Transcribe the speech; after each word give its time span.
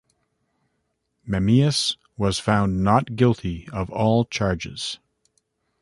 Memmius 1.27 1.95
was 2.17 2.39
found 2.39 2.83
not 2.83 3.15
guilty 3.15 3.69
of 3.71 3.91
all 3.91 4.25
charges. 4.25 4.97